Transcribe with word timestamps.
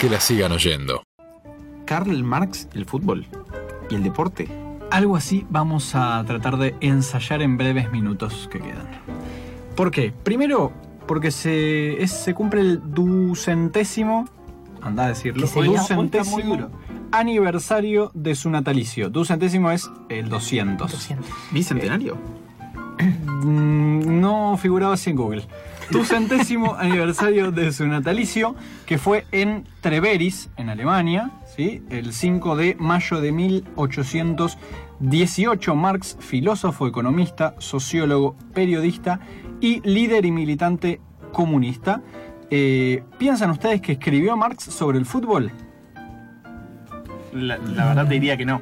que 0.00 0.08
la 0.08 0.20
sigan 0.20 0.52
oyendo. 0.52 1.02
Karl 1.86 2.22
Marx, 2.22 2.68
el 2.74 2.84
fútbol 2.84 3.26
y 3.90 3.94
el 3.94 4.02
deporte. 4.02 4.48
Algo 4.90 5.16
así 5.16 5.46
vamos 5.50 5.94
a 5.94 6.22
tratar 6.26 6.56
de 6.56 6.74
ensayar 6.80 7.42
en 7.42 7.56
breves 7.56 7.90
minutos 7.90 8.48
que 8.50 8.60
quedan. 8.60 8.88
¿Por 9.76 9.90
qué? 9.90 10.12
Primero, 10.22 10.72
porque 11.06 11.30
se, 11.30 12.02
es- 12.02 12.12
se 12.12 12.34
cumple 12.34 12.60
el 12.60 12.80
ducentésimo, 12.92 14.26
anda 14.82 15.04
a 15.04 15.08
decirlo, 15.08 15.46
ducentésimo 15.46 16.36
Muy 16.38 16.42
duro. 16.42 16.70
aniversario 17.12 18.10
de 18.14 18.34
su 18.34 18.50
natalicio. 18.50 19.08
Ducentésimo 19.10 19.70
es 19.70 19.90
el 20.08 20.28
200. 20.28 20.90
200. 20.90 21.26
Bicentenario. 21.52 22.16
Mm, 23.42 24.20
No 24.20 24.56
figuraba 24.56 24.94
así 24.94 25.10
en 25.10 25.16
Google. 25.16 25.44
Ducentésimo 25.90 26.74
aniversario 26.74 27.50
de 27.50 27.72
su 27.72 27.86
natalicio, 27.86 28.54
que 28.84 28.98
fue 28.98 29.24
en 29.32 29.64
Treveris, 29.80 30.50
en 30.58 30.68
Alemania, 30.68 31.30
¿sí? 31.46 31.82
el 31.88 32.12
5 32.12 32.56
de 32.56 32.76
mayo 32.78 33.22
de 33.22 33.32
1818. 33.32 35.74
Marx, 35.74 36.18
filósofo, 36.20 36.86
economista, 36.86 37.54
sociólogo, 37.56 38.36
periodista 38.52 39.20
y 39.62 39.80
líder 39.80 40.26
y 40.26 40.30
militante 40.30 41.00
comunista. 41.32 42.02
Eh, 42.50 43.02
¿Piensan 43.16 43.50
ustedes 43.50 43.80
que 43.80 43.92
escribió 43.92 44.36
Marx 44.36 44.64
sobre 44.64 44.98
el 44.98 45.06
fútbol? 45.06 45.50
La, 47.32 47.56
la 47.56 47.86
verdad 47.86 48.06
te 48.06 48.12
diría 48.14 48.36
que 48.36 48.44
no. 48.44 48.60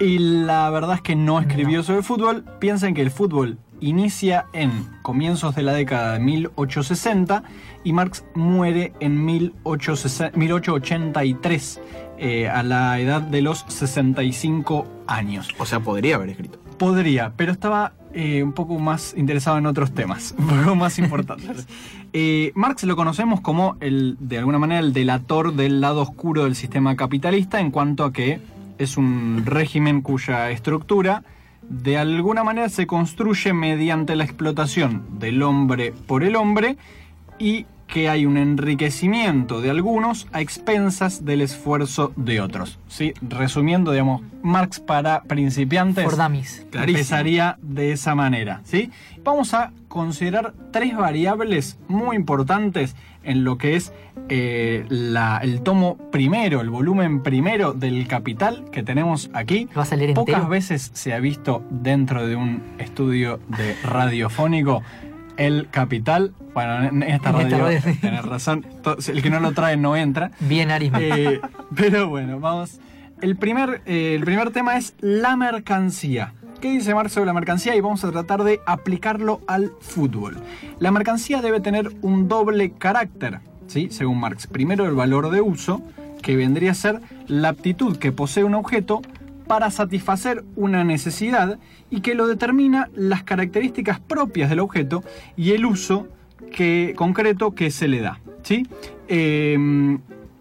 Y 0.00 0.18
la 0.18 0.68
verdad 0.70 0.96
es 0.96 1.02
que 1.02 1.14
no 1.14 1.38
escribió 1.38 1.84
sobre 1.84 1.98
el 1.98 2.04
fútbol. 2.04 2.44
Piensen 2.58 2.94
que 2.94 3.02
el 3.02 3.12
fútbol 3.12 3.58
inicia 3.80 4.46
en 4.52 4.70
comienzos 5.02 5.54
de 5.54 5.62
la 5.62 5.72
década 5.72 6.14
de 6.14 6.20
1860 6.20 7.42
y 7.84 7.92
Marx 7.92 8.24
muere 8.34 8.92
en 9.00 9.24
1860 9.24 10.36
1883 10.36 11.80
eh, 12.18 12.48
a 12.48 12.62
la 12.62 12.98
edad 12.98 13.22
de 13.22 13.42
los 13.42 13.64
65 13.68 14.86
años. 15.06 15.48
O 15.58 15.66
sea, 15.66 15.80
podría 15.80 16.16
haber 16.16 16.30
escrito. 16.30 16.58
Podría, 16.78 17.32
pero 17.36 17.52
estaba 17.52 17.92
eh, 18.12 18.42
un 18.42 18.52
poco 18.52 18.78
más 18.78 19.14
interesado 19.16 19.58
en 19.58 19.66
otros 19.66 19.92
temas, 19.92 20.34
un 20.38 20.46
poco 20.46 20.74
más 20.74 20.98
importantes. 20.98 21.66
Eh, 22.14 22.52
Marx 22.54 22.84
lo 22.84 22.96
conocemos 22.96 23.42
como 23.42 23.76
el, 23.80 24.16
de 24.18 24.38
alguna 24.38 24.58
manera, 24.58 24.80
el 24.80 24.94
delator 24.94 25.52
del 25.52 25.82
lado 25.82 26.00
oscuro 26.00 26.44
del 26.44 26.54
sistema 26.54 26.96
capitalista 26.96 27.60
en 27.60 27.70
cuanto 27.70 28.02
a 28.02 28.14
que 28.14 28.40
es 28.78 28.96
un 28.96 29.42
régimen 29.44 30.00
cuya 30.00 30.50
estructura 30.50 31.22
de 31.68 31.98
alguna 31.98 32.44
manera 32.44 32.68
se 32.68 32.86
construye 32.86 33.52
mediante 33.52 34.16
la 34.16 34.24
explotación 34.24 35.18
del 35.18 35.42
hombre 35.42 35.92
por 36.06 36.24
el 36.24 36.36
hombre 36.36 36.76
y 37.38 37.66
que 37.88 38.08
hay 38.08 38.26
un 38.26 38.36
enriquecimiento 38.36 39.60
de 39.60 39.70
algunos 39.70 40.28
a 40.32 40.40
expensas 40.40 41.24
del 41.24 41.40
esfuerzo 41.40 42.12
de 42.16 42.40
otros. 42.40 42.78
¿sí? 42.86 43.12
Resumiendo, 43.22 43.92
digamos, 43.92 44.22
Marx 44.42 44.78
para 44.78 45.22
principiantes 45.22 46.04
For 46.04 46.16
dummies. 46.16 46.66
Clarísimo. 46.70 46.98
empezaría 46.98 47.58
de 47.62 47.92
esa 47.92 48.14
manera. 48.14 48.60
¿sí? 48.64 48.90
Vamos 49.24 49.52
a 49.54 49.72
considerar 49.88 50.52
tres 50.70 50.96
variables 50.96 51.78
muy 51.88 52.14
importantes 52.16 52.94
en 53.24 53.42
lo 53.44 53.58
que 53.58 53.74
es 53.76 53.92
eh, 54.30 54.84
la- 54.88 55.38
el 55.42 55.62
tomo 55.62 55.96
primero, 56.10 56.60
el 56.60 56.70
volumen 56.70 57.22
primero 57.22 57.72
del 57.72 58.06
Capital 58.06 58.64
que 58.70 58.82
tenemos 58.82 59.30
aquí. 59.32 59.66
¿Lo 59.72 59.80
vas 59.80 59.92
a 59.92 59.96
leer 59.96 60.14
Pocas 60.14 60.34
entero? 60.34 60.50
veces 60.50 60.90
se 60.94 61.14
ha 61.14 61.18
visto 61.20 61.62
dentro 61.70 62.26
de 62.26 62.36
un 62.36 62.62
estudio 62.78 63.40
de 63.56 63.74
radiofónico 63.82 64.82
el 65.38 65.68
Capital. 65.70 66.34
Bueno, 66.52 66.84
en 66.84 67.02
esta 67.02 67.30
En 67.30 67.34
radio, 67.36 67.46
esta 67.46 67.58
radio, 67.58 67.80
sí. 67.80 67.94
tenés 68.00 68.24
razón, 68.24 68.66
el 69.08 69.22
que 69.22 69.30
no 69.30 69.40
lo 69.40 69.52
trae 69.52 69.78
no 69.78 69.96
entra. 69.96 70.32
Bien, 70.40 70.70
Arisman. 70.70 71.02
Eh, 71.02 71.40
pero 71.74 72.08
bueno, 72.08 72.38
vamos. 72.40 72.78
El 73.22 73.36
primer, 73.36 73.80
eh, 73.86 74.14
el 74.14 74.24
primer 74.24 74.50
tema 74.50 74.76
es 74.76 74.94
la 75.00 75.36
mercancía. 75.36 76.34
¿Qué 76.60 76.72
dice 76.72 76.94
Marx 76.94 77.12
sobre 77.12 77.26
la 77.26 77.32
mercancía? 77.32 77.74
Y 77.76 77.80
vamos 77.80 78.04
a 78.04 78.10
tratar 78.10 78.42
de 78.42 78.60
aplicarlo 78.66 79.40
al 79.46 79.72
fútbol. 79.80 80.36
La 80.80 80.90
mercancía 80.90 81.40
debe 81.40 81.60
tener 81.60 81.90
un 82.02 82.28
doble 82.28 82.72
carácter, 82.72 83.38
¿sí? 83.68 83.88
según 83.90 84.18
Marx. 84.18 84.48
Primero, 84.48 84.84
el 84.86 84.94
valor 84.94 85.30
de 85.30 85.40
uso, 85.40 85.82
que 86.20 86.36
vendría 86.36 86.72
a 86.72 86.74
ser 86.74 87.00
la 87.28 87.50
aptitud 87.50 87.96
que 87.96 88.10
posee 88.10 88.42
un 88.42 88.54
objeto 88.54 89.02
para 89.48 89.70
satisfacer 89.70 90.44
una 90.54 90.84
necesidad 90.84 91.58
y 91.90 92.02
que 92.02 92.14
lo 92.14 92.26
determina 92.26 92.88
las 92.94 93.24
características 93.24 93.98
propias 93.98 94.50
del 94.50 94.60
objeto 94.60 95.02
y 95.36 95.52
el 95.52 95.66
uso 95.66 96.06
que, 96.52 96.94
concreto 96.96 97.54
que 97.54 97.70
se 97.70 97.88
le 97.88 98.00
da. 98.00 98.20
¿sí? 98.42 98.66
Eh, 99.08 99.98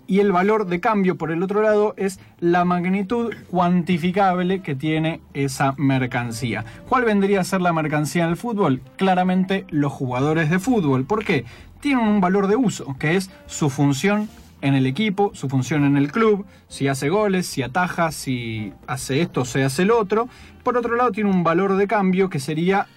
y 0.07 0.19
el 0.19 0.31
valor 0.31 0.67
de 0.67 0.79
cambio, 0.79 1.17
por 1.17 1.31
el 1.31 1.43
otro 1.43 1.61
lado, 1.61 1.93
es 1.97 2.19
la 2.39 2.63
magnitud 2.63 3.33
cuantificable 3.51 4.61
que 4.61 4.73
tiene 4.73 5.19
esa 5.33 5.73
mercancía. 5.77 6.63
¿Cuál 6.87 7.03
vendría 7.03 7.41
a 7.41 7.43
ser 7.43 7.61
la 7.61 7.73
mercancía 7.73 8.23
en 8.23 8.29
el 8.29 8.37
fútbol? 8.37 8.81
Claramente 8.95 9.65
los 9.69 9.91
jugadores 9.91 10.49
de 10.49 10.59
fútbol. 10.59 11.03
¿Por 11.03 11.25
qué? 11.25 11.43
Tienen 11.81 12.07
un 12.07 12.21
valor 12.21 12.47
de 12.47 12.55
uso, 12.55 12.95
que 12.97 13.17
es 13.17 13.29
su 13.47 13.69
función 13.69 14.29
en 14.61 14.73
el 14.73 14.85
equipo, 14.85 15.31
su 15.33 15.49
función 15.49 15.83
en 15.83 15.97
el 15.97 16.11
club, 16.11 16.45
si 16.67 16.87
hace 16.87 17.09
goles, 17.09 17.45
si 17.45 17.61
ataja, 17.61 18.11
si 18.11 18.73
hace 18.87 19.21
esto, 19.21 19.45
se 19.45 19.63
hace 19.63 19.83
el 19.83 19.91
otro. 19.91 20.27
Por 20.63 20.77
otro 20.77 20.95
lado, 20.95 21.11
tiene 21.11 21.29
un 21.29 21.43
valor 21.43 21.75
de 21.75 21.87
cambio 21.87 22.29
que 22.29 22.39
sería 22.39 22.87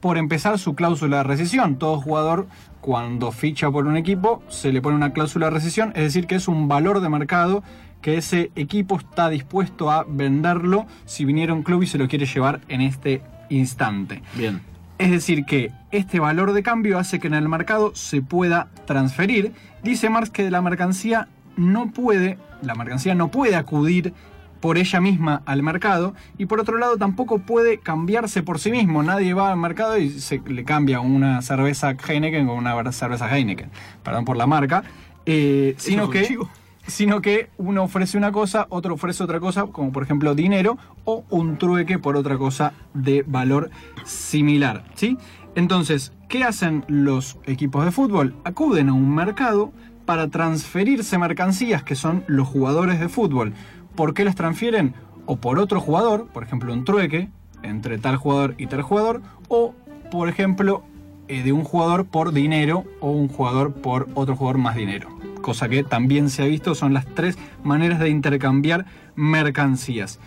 por 0.00 0.18
empezar 0.18 0.58
su 0.58 0.74
cláusula 0.74 1.18
de 1.18 1.22
rescisión. 1.22 1.78
Todo 1.78 2.00
jugador 2.00 2.46
cuando 2.80 3.30
ficha 3.30 3.70
por 3.70 3.86
un 3.86 3.96
equipo 3.96 4.42
se 4.48 4.72
le 4.72 4.82
pone 4.82 4.96
una 4.96 5.12
cláusula 5.12 5.46
de 5.46 5.50
rescisión, 5.52 5.92
es 5.94 6.02
decir, 6.02 6.26
que 6.26 6.34
es 6.34 6.48
un 6.48 6.68
valor 6.68 7.00
de 7.00 7.08
mercado 7.08 7.62
que 8.02 8.16
ese 8.16 8.50
equipo 8.56 8.98
está 8.98 9.28
dispuesto 9.28 9.90
a 9.90 10.04
venderlo 10.06 10.86
si 11.04 11.24
viniera 11.24 11.54
un 11.54 11.62
club 11.62 11.84
y 11.84 11.86
se 11.86 11.98
lo 11.98 12.08
quiere 12.08 12.26
llevar 12.26 12.60
en 12.68 12.80
este 12.80 13.22
instante. 13.48 14.22
Bien. 14.34 14.71
Es 15.02 15.10
decir, 15.10 15.44
que 15.44 15.72
este 15.90 16.20
valor 16.20 16.52
de 16.52 16.62
cambio 16.62 16.96
hace 16.96 17.18
que 17.18 17.26
en 17.26 17.34
el 17.34 17.48
mercado 17.48 17.92
se 17.96 18.22
pueda 18.22 18.68
transferir. 18.86 19.52
Dice 19.82 20.08
Marx 20.10 20.30
que 20.30 20.48
la 20.48 20.62
mercancía 20.62 21.26
no 21.56 21.90
puede, 21.90 22.38
la 22.62 22.76
mercancía 22.76 23.16
no 23.16 23.28
puede 23.28 23.56
acudir 23.56 24.14
por 24.60 24.78
ella 24.78 25.00
misma 25.00 25.42
al 25.44 25.64
mercado 25.64 26.14
y 26.38 26.46
por 26.46 26.60
otro 26.60 26.78
lado 26.78 26.98
tampoco 26.98 27.40
puede 27.40 27.78
cambiarse 27.78 28.44
por 28.44 28.60
sí 28.60 28.70
mismo. 28.70 29.02
Nadie 29.02 29.34
va 29.34 29.50
al 29.50 29.58
mercado 29.58 29.98
y 29.98 30.08
se 30.08 30.40
le 30.46 30.62
cambia 30.62 31.00
una 31.00 31.42
cerveza 31.42 31.96
Heineken 31.96 32.46
con 32.46 32.56
una 32.56 32.92
cerveza 32.92 33.28
Heineken. 33.28 33.70
Perdón 34.04 34.24
por 34.24 34.36
la 34.36 34.46
marca. 34.46 34.84
Eh, 35.26 35.74
sino 35.78 36.10
que 36.10 36.26
chivo. 36.26 36.48
Sino 36.86 37.20
que 37.20 37.50
uno 37.58 37.84
ofrece 37.84 38.18
una 38.18 38.32
cosa, 38.32 38.66
otro 38.70 38.94
ofrece 38.94 39.22
otra 39.22 39.40
cosa, 39.40 39.66
como 39.66 39.92
por 39.92 40.02
ejemplo 40.02 40.34
dinero 40.34 40.78
o 41.04 41.24
un 41.30 41.58
trueque 41.58 41.98
por 41.98 42.16
otra 42.16 42.38
cosa 42.38 42.72
de 42.94 43.24
valor 43.26 43.70
similar, 44.04 44.84
¿sí? 44.94 45.16
Entonces, 45.54 46.12
¿qué 46.28 46.44
hacen 46.44 46.84
los 46.88 47.38
equipos 47.44 47.84
de 47.84 47.90
fútbol? 47.90 48.34
Acuden 48.44 48.88
a 48.88 48.94
un 48.94 49.14
mercado 49.14 49.72
para 50.06 50.28
transferirse 50.28 51.18
mercancías 51.18 51.82
que 51.82 51.94
son 51.94 52.24
los 52.26 52.48
jugadores 52.48 53.00
de 53.00 53.08
fútbol. 53.08 53.52
¿Por 53.94 54.14
qué 54.14 54.24
las 54.24 54.34
transfieren? 54.34 54.94
O 55.26 55.36
por 55.36 55.58
otro 55.58 55.80
jugador, 55.80 56.26
por 56.28 56.42
ejemplo 56.42 56.72
un 56.72 56.84
trueque 56.84 57.28
entre 57.62 57.98
tal 57.98 58.16
jugador 58.16 58.54
y 58.58 58.66
tal 58.66 58.82
jugador, 58.82 59.22
o 59.48 59.74
por 60.10 60.28
ejemplo 60.28 60.82
eh, 61.28 61.42
de 61.42 61.52
un 61.52 61.64
jugador 61.64 62.06
por 62.06 62.32
dinero 62.32 62.84
o 63.00 63.10
un 63.10 63.28
jugador 63.28 63.74
por 63.74 64.08
otro 64.14 64.34
jugador 64.34 64.58
más 64.58 64.74
dinero. 64.74 65.08
Cosa 65.42 65.68
que 65.68 65.82
también 65.82 66.30
se 66.30 66.42
ha 66.42 66.46
visto, 66.46 66.74
son 66.74 66.94
las 66.94 67.04
tres 67.04 67.36
maneras 67.62 67.98
de 67.98 68.08
intercambiar 68.08 68.86
mercancías. 69.16 70.20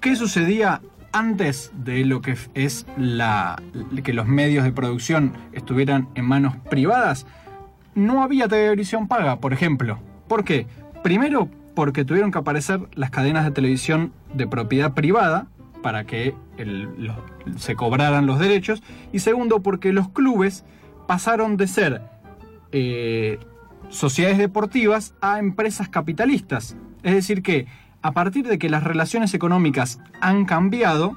¿Qué 0.00 0.14
sucedía 0.14 0.80
antes 1.12 1.72
de 1.74 2.04
lo 2.04 2.20
que 2.20 2.36
es 2.54 2.86
la, 2.96 3.60
que 4.04 4.12
los 4.12 4.26
medios 4.26 4.64
de 4.64 4.72
producción 4.72 5.32
estuvieran 5.52 6.08
en 6.14 6.26
manos 6.26 6.54
privadas? 6.70 7.26
No 7.94 8.22
había 8.22 8.46
televisión 8.46 9.08
paga, 9.08 9.40
por 9.40 9.52
ejemplo. 9.52 9.98
¿Por 10.28 10.44
qué? 10.44 10.66
Primero, 11.02 11.48
porque 11.74 12.04
tuvieron 12.04 12.30
que 12.30 12.38
aparecer 12.38 12.80
las 12.94 13.10
cadenas 13.10 13.44
de 13.44 13.50
televisión 13.50 14.12
de 14.34 14.46
propiedad 14.46 14.92
privada 14.94 15.46
para 15.82 16.04
que 16.04 16.34
se 17.56 17.74
cobraran 17.74 18.26
los 18.26 18.38
derechos. 18.38 18.82
Y 19.12 19.20
segundo, 19.20 19.60
porque 19.60 19.92
los 19.92 20.10
clubes 20.10 20.64
pasaron 21.06 21.56
de 21.56 21.66
ser 21.66 22.02
eh, 22.72 23.38
sociedades 23.88 24.38
deportivas 24.38 25.14
a 25.20 25.38
empresas 25.38 25.88
capitalistas. 25.88 26.76
Es 27.02 27.14
decir, 27.14 27.42
que 27.42 27.66
a 28.02 28.12
partir 28.12 28.46
de 28.46 28.58
que 28.58 28.68
las 28.68 28.84
relaciones 28.84 29.34
económicas 29.34 30.00
han 30.20 30.44
cambiado, 30.44 31.16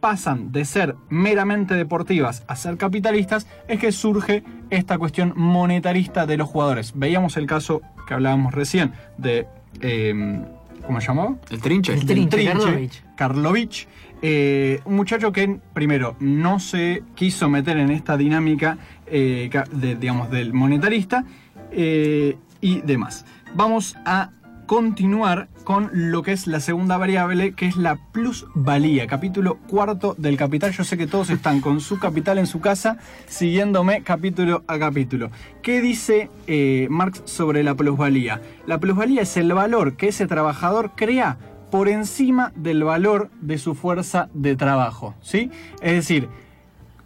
pasan 0.00 0.52
de 0.52 0.64
ser 0.64 0.96
meramente 1.08 1.74
deportivas 1.74 2.44
a 2.48 2.56
ser 2.56 2.76
capitalistas, 2.76 3.46
es 3.68 3.78
que 3.80 3.92
surge 3.92 4.44
esta 4.70 4.98
cuestión 4.98 5.32
monetarista 5.36 6.26
de 6.26 6.36
los 6.36 6.48
jugadores. 6.48 6.92
Veíamos 6.94 7.36
el 7.36 7.46
caso 7.46 7.82
que 8.06 8.14
hablábamos 8.14 8.54
recién 8.54 8.92
de... 9.18 9.46
eh, 9.80 10.44
¿Cómo 10.86 11.00
se 11.00 11.08
llamaba? 11.08 11.34
El 11.50 11.60
trinche. 11.60 11.94
El 11.94 12.06
del 12.06 12.28
Trinche, 12.28 12.90
Karlovich. 13.16 13.88
Eh, 14.22 14.80
un 14.84 14.94
muchacho 14.96 15.32
que 15.32 15.58
primero 15.74 16.16
no 16.20 16.60
se 16.60 17.02
quiso 17.16 17.50
meter 17.50 17.76
en 17.76 17.90
esta 17.90 18.16
dinámica 18.16 18.78
eh, 19.06 19.50
de, 19.72 19.96
digamos, 19.96 20.30
del 20.30 20.54
monetarista 20.54 21.24
eh, 21.70 22.36
y 22.60 22.80
demás. 22.80 23.24
Vamos 23.54 23.96
a 24.04 24.30
continuar 24.66 25.48
con 25.64 25.90
lo 25.92 26.22
que 26.22 26.32
es 26.32 26.46
la 26.46 26.60
segunda 26.60 26.96
variable, 26.96 27.54
que 27.54 27.66
es 27.66 27.76
la 27.76 27.96
plusvalía, 28.12 29.06
capítulo 29.06 29.58
cuarto 29.68 30.14
del 30.18 30.36
capital. 30.36 30.72
Yo 30.72 30.84
sé 30.84 30.96
que 30.96 31.06
todos 31.06 31.30
están 31.30 31.60
con 31.60 31.80
su 31.80 31.98
capital 31.98 32.38
en 32.38 32.46
su 32.46 32.60
casa, 32.60 32.98
siguiéndome 33.26 34.02
capítulo 34.02 34.64
a 34.66 34.78
capítulo. 34.78 35.30
¿Qué 35.62 35.80
dice 35.80 36.30
eh, 36.46 36.86
Marx 36.90 37.22
sobre 37.24 37.62
la 37.62 37.74
plusvalía? 37.74 38.40
La 38.66 38.78
plusvalía 38.78 39.22
es 39.22 39.36
el 39.36 39.52
valor 39.52 39.96
que 39.96 40.08
ese 40.08 40.26
trabajador 40.26 40.92
crea 40.96 41.38
por 41.70 41.88
encima 41.88 42.52
del 42.56 42.84
valor 42.84 43.30
de 43.40 43.58
su 43.58 43.74
fuerza 43.74 44.28
de 44.34 44.56
trabajo, 44.56 45.14
¿sí? 45.20 45.50
Es 45.80 45.94
decir, 45.94 46.28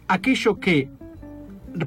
aquello 0.07 0.59
que 0.59 0.89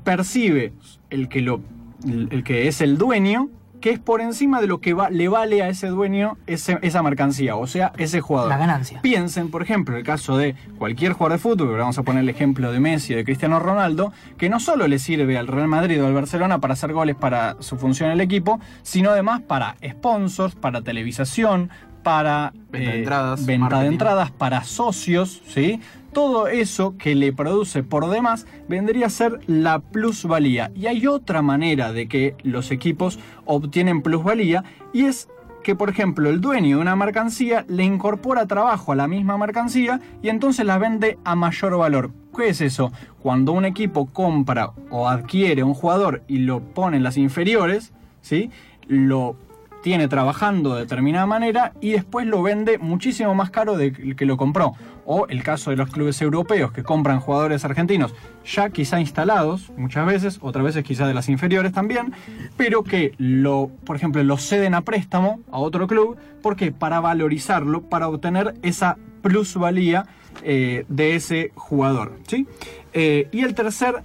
percibe 0.02 0.72
el 1.10 1.28
que, 1.28 1.40
lo, 1.40 1.60
el 2.04 2.44
que 2.44 2.68
es 2.68 2.80
el 2.80 2.98
dueño 2.98 3.50
que 3.84 3.90
es 3.90 3.98
por 3.98 4.22
encima 4.22 4.62
de 4.62 4.66
lo 4.66 4.80
que 4.80 4.96
le 5.10 5.28
vale 5.28 5.60
a 5.62 5.68
ese 5.68 5.88
dueño 5.88 6.38
esa 6.46 7.02
mercancía, 7.02 7.54
o 7.54 7.66
sea, 7.66 7.92
ese 7.98 8.22
jugador. 8.22 8.48
La 8.48 8.56
ganancia. 8.56 9.02
Piensen, 9.02 9.50
por 9.50 9.60
ejemplo, 9.60 9.94
el 9.94 10.02
caso 10.02 10.38
de 10.38 10.54
cualquier 10.78 11.12
jugador 11.12 11.32
de 11.32 11.38
fútbol, 11.38 11.76
vamos 11.76 11.98
a 11.98 12.02
poner 12.02 12.22
el 12.22 12.30
ejemplo 12.30 12.72
de 12.72 12.80
Messi 12.80 13.12
o 13.12 13.16
de 13.18 13.26
Cristiano 13.26 13.60
Ronaldo, 13.60 14.10
que 14.38 14.48
no 14.48 14.58
solo 14.58 14.88
le 14.88 14.98
sirve 14.98 15.36
al 15.36 15.48
Real 15.48 15.68
Madrid 15.68 16.02
o 16.02 16.06
al 16.06 16.14
Barcelona 16.14 16.60
para 16.60 16.72
hacer 16.72 16.94
goles 16.94 17.14
para 17.14 17.56
su 17.60 17.76
función 17.76 18.08
en 18.08 18.14
el 18.14 18.22
equipo, 18.22 18.58
sino 18.80 19.10
además 19.10 19.42
para 19.42 19.76
sponsors, 19.86 20.54
para 20.54 20.80
televisación, 20.80 21.68
para 22.04 22.52
venta 22.70 22.78
de 22.78 22.84
eh, 22.84 22.98
entradas, 23.00 23.46
venta 23.46 23.80
de 23.80 23.86
entradas 23.88 24.30
para 24.30 24.62
socios, 24.62 25.42
¿sí? 25.48 25.80
todo 26.14 26.46
eso 26.46 26.96
que 26.96 27.14
le 27.14 27.32
produce 27.32 27.82
por 27.82 28.08
demás 28.08 28.46
vendría 28.68 29.06
a 29.06 29.10
ser 29.10 29.40
la 29.46 29.80
plusvalía. 29.80 30.70
Y 30.74 30.86
hay 30.86 31.06
otra 31.06 31.42
manera 31.42 31.92
de 31.92 32.06
que 32.06 32.36
los 32.42 32.70
equipos 32.70 33.18
obtienen 33.44 34.00
plusvalía 34.00 34.64
y 34.94 35.04
es 35.04 35.28
que, 35.64 35.74
por 35.74 35.90
ejemplo, 35.90 36.30
el 36.30 36.40
dueño 36.40 36.76
de 36.76 36.82
una 36.82 36.94
mercancía 36.94 37.64
le 37.68 37.82
incorpora 37.82 38.46
trabajo 38.46 38.92
a 38.92 38.96
la 38.96 39.08
misma 39.08 39.36
mercancía 39.36 40.00
y 40.22 40.28
entonces 40.28 40.64
la 40.64 40.78
vende 40.78 41.18
a 41.24 41.34
mayor 41.34 41.76
valor. 41.76 42.12
¿Qué 42.36 42.48
es 42.48 42.60
eso? 42.60 42.92
Cuando 43.20 43.52
un 43.52 43.64
equipo 43.64 44.06
compra 44.06 44.72
o 44.90 45.08
adquiere 45.08 45.64
un 45.64 45.74
jugador 45.74 46.22
y 46.28 46.38
lo 46.38 46.60
pone 46.60 46.98
en 46.98 47.02
las 47.02 47.16
inferiores, 47.16 47.92
¿sí? 48.20 48.50
Lo 48.86 49.36
tiene 49.84 50.08
trabajando 50.08 50.74
de 50.74 50.80
determinada 50.80 51.26
manera 51.26 51.74
y 51.78 51.92
después 51.92 52.26
lo 52.26 52.42
vende 52.42 52.78
muchísimo 52.78 53.34
más 53.34 53.50
caro 53.50 53.76
del 53.76 54.16
que 54.16 54.24
lo 54.24 54.38
compró. 54.38 54.72
O 55.04 55.26
el 55.28 55.42
caso 55.42 55.68
de 55.68 55.76
los 55.76 55.90
clubes 55.90 56.22
europeos 56.22 56.72
que 56.72 56.82
compran 56.82 57.20
jugadores 57.20 57.66
argentinos 57.66 58.14
ya 58.46 58.70
quizá 58.70 58.98
instalados 58.98 59.70
muchas 59.76 60.06
veces, 60.06 60.38
otras 60.40 60.64
veces 60.64 60.84
quizá 60.84 61.06
de 61.06 61.12
las 61.12 61.28
inferiores 61.28 61.72
también, 61.72 62.14
pero 62.56 62.82
que 62.82 63.12
lo, 63.18 63.70
por 63.84 63.96
ejemplo, 63.96 64.24
lo 64.24 64.38
ceden 64.38 64.72
a 64.72 64.80
préstamo 64.80 65.40
a 65.52 65.58
otro 65.58 65.86
club, 65.86 66.16
porque 66.40 66.72
para 66.72 67.00
valorizarlo, 67.00 67.82
para 67.82 68.08
obtener 68.08 68.54
esa 68.62 68.96
plusvalía 69.20 70.06
eh, 70.44 70.86
de 70.88 71.14
ese 71.14 71.52
jugador. 71.56 72.18
¿sí? 72.26 72.46
Eh, 72.94 73.28
y 73.32 73.42
el 73.42 73.54
tercer 73.54 73.96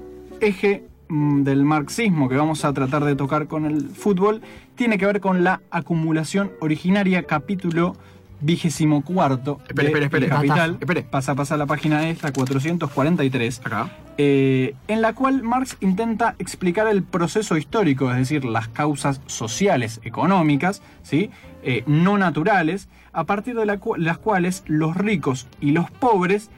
eje 0.41 0.88
del 1.09 1.65
marxismo 1.65 2.29
que 2.29 2.35
vamos 2.35 2.63
a 2.65 2.73
tratar 2.73 3.03
de 3.03 3.15
tocar 3.15 3.47
con 3.47 3.65
el 3.65 3.89
fútbol 3.89 4.41
tiene 4.75 4.99
que 4.99 5.07
ver 5.07 5.19
con 5.19 5.43
la 5.43 5.61
acumulación 5.71 6.51
originaria, 6.61 7.23
capítulo 7.23 7.95
vigésimo 8.41 9.03
cuarto. 9.03 9.59
Espere, 9.67 9.87
espere, 9.87 10.05
espere. 10.05 10.27
Capital. 10.27 10.77
Espere. 10.79 11.03
Pasa, 11.03 11.35
pasa 11.35 11.57
la 11.57 11.65
página 11.65 12.07
esta, 12.09 12.31
443. 12.31 13.61
Acá. 13.65 13.89
Eh, 14.17 14.75
en 14.87 15.01
la 15.01 15.13
cual 15.13 15.43
Marx 15.43 15.77
intenta 15.79 16.35
explicar 16.39 16.87
el 16.87 17.03
proceso 17.03 17.57
histórico, 17.57 18.11
es 18.11 18.17
decir, 18.17 18.45
las 18.45 18.67
causas 18.67 19.21
sociales, 19.25 19.99
económicas, 20.03 20.81
¿sí? 21.03 21.31
Eh, 21.63 21.83
no 21.87 22.17
naturales, 22.17 22.87
a 23.11 23.25
partir 23.25 23.55
de 23.55 23.65
las 23.65 24.17
cuales 24.17 24.63
los 24.67 24.95
ricos 24.95 25.47
y 25.59 25.71
los 25.71 25.89
pobres 25.91 26.49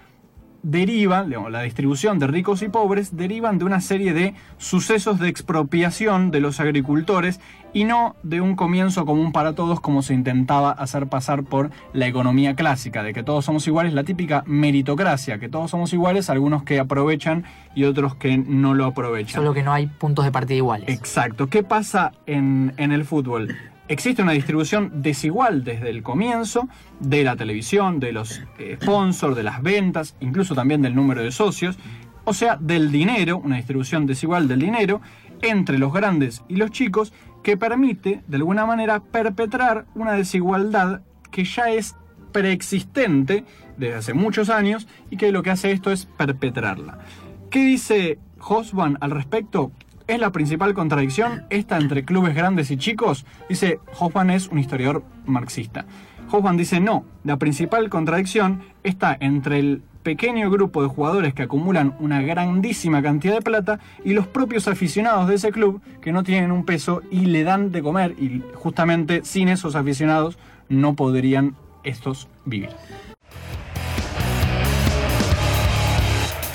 derivan, 0.63 1.33
la 1.49 1.61
distribución 1.61 2.19
de 2.19 2.27
ricos 2.27 2.61
y 2.61 2.69
pobres 2.69 3.15
derivan 3.15 3.57
de 3.57 3.65
una 3.65 3.81
serie 3.81 4.13
de 4.13 4.33
sucesos 4.57 5.19
de 5.19 5.29
expropiación 5.29 6.31
de 6.31 6.39
los 6.39 6.59
agricultores 6.59 7.39
y 7.73 7.85
no 7.85 8.15
de 8.23 8.41
un 8.41 8.55
comienzo 8.55 9.05
común 9.05 9.31
para 9.31 9.53
todos 9.53 9.79
como 9.79 10.01
se 10.01 10.13
intentaba 10.13 10.71
hacer 10.71 11.07
pasar 11.07 11.43
por 11.43 11.71
la 11.93 12.07
economía 12.07 12.55
clásica, 12.55 13.03
de 13.03 13.13
que 13.13 13.23
todos 13.23 13.45
somos 13.45 13.65
iguales, 13.67 13.93
la 13.93 14.03
típica 14.03 14.43
meritocracia, 14.45 15.39
que 15.39 15.49
todos 15.49 15.71
somos 15.71 15.93
iguales, 15.93 16.29
algunos 16.29 16.63
que 16.63 16.79
aprovechan 16.79 17.45
y 17.73 17.85
otros 17.85 18.15
que 18.15 18.37
no 18.37 18.73
lo 18.73 18.85
aprovechan. 18.85 19.41
Solo 19.41 19.53
que 19.53 19.63
no 19.63 19.73
hay 19.73 19.87
puntos 19.87 20.25
de 20.25 20.31
partida 20.31 20.57
iguales. 20.57 20.89
Exacto. 20.89 21.47
¿Qué 21.47 21.63
pasa 21.63 22.11
en, 22.25 22.73
en 22.77 22.91
el 22.91 23.05
fútbol? 23.05 23.55
Existe 23.91 24.21
una 24.21 24.31
distribución 24.31 25.01
desigual 25.01 25.65
desde 25.65 25.89
el 25.89 26.01
comienzo 26.01 26.69
de 27.01 27.25
la 27.25 27.35
televisión, 27.35 27.99
de 27.99 28.13
los 28.13 28.41
eh, 28.57 28.77
sponsors, 28.81 29.35
de 29.35 29.43
las 29.43 29.61
ventas, 29.61 30.15
incluso 30.21 30.55
también 30.55 30.81
del 30.81 30.95
número 30.95 31.21
de 31.21 31.31
socios, 31.31 31.77
o 32.23 32.33
sea, 32.33 32.55
del 32.55 32.89
dinero, 32.89 33.37
una 33.37 33.57
distribución 33.57 34.05
desigual 34.05 34.47
del 34.47 34.59
dinero 34.59 35.01
entre 35.41 35.77
los 35.77 35.91
grandes 35.91 36.41
y 36.47 36.55
los 36.55 36.71
chicos 36.71 37.11
que 37.43 37.57
permite, 37.57 38.21
de 38.27 38.37
alguna 38.37 38.65
manera, 38.65 39.01
perpetrar 39.01 39.85
una 39.93 40.13
desigualdad 40.13 41.01
que 41.29 41.43
ya 41.43 41.69
es 41.69 41.95
preexistente 42.31 43.43
desde 43.77 43.95
hace 43.95 44.13
muchos 44.13 44.49
años 44.49 44.87
y 45.09 45.17
que 45.17 45.33
lo 45.33 45.43
que 45.43 45.49
hace 45.49 45.71
esto 45.71 45.91
es 45.91 46.05
perpetrarla. 46.05 46.99
¿Qué 47.49 47.65
dice 47.65 48.19
Hosban 48.39 48.97
al 49.01 49.11
respecto? 49.11 49.73
¿Es 50.11 50.19
la 50.19 50.33
principal 50.33 50.73
contradicción 50.73 51.45
esta 51.49 51.77
entre 51.77 52.03
clubes 52.03 52.35
grandes 52.35 52.69
y 52.69 52.75
chicos? 52.75 53.25
Dice, 53.47 53.79
Hoffman 53.97 54.29
es 54.29 54.49
un 54.49 54.59
historiador 54.59 55.05
marxista. 55.25 55.85
Hoffman 56.29 56.57
dice, 56.57 56.81
no, 56.81 57.05
la 57.23 57.37
principal 57.37 57.89
contradicción 57.89 58.61
está 58.83 59.15
entre 59.21 59.59
el 59.59 59.83
pequeño 60.03 60.51
grupo 60.51 60.83
de 60.83 60.89
jugadores 60.89 61.33
que 61.33 61.43
acumulan 61.43 61.95
una 62.01 62.21
grandísima 62.21 63.01
cantidad 63.01 63.35
de 63.35 63.41
plata 63.41 63.79
y 64.03 64.11
los 64.11 64.27
propios 64.27 64.67
aficionados 64.67 65.29
de 65.29 65.35
ese 65.35 65.53
club 65.53 65.81
que 66.01 66.11
no 66.11 66.23
tienen 66.23 66.51
un 66.51 66.65
peso 66.65 67.01
y 67.09 67.27
le 67.27 67.45
dan 67.45 67.71
de 67.71 67.81
comer 67.81 68.13
y 68.19 68.43
justamente 68.53 69.21
sin 69.23 69.47
esos 69.47 69.75
aficionados 69.75 70.37
no 70.67 70.93
podrían 70.93 71.55
estos 71.85 72.27
vivir. 72.43 72.71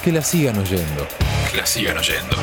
Que 0.05 0.13
la 0.13 0.21
sigan 0.21 0.59
oyendo. 0.59 1.09
Que 1.51 1.57
la 1.57 1.65
sigan 1.65 1.97
oyendo. 1.97 2.37